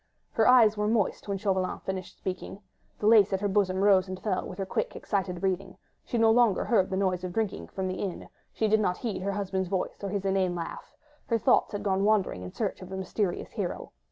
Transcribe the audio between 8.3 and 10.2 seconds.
she did not heed her husband's voice or